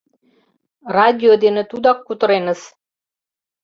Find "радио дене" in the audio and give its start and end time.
0.95-1.63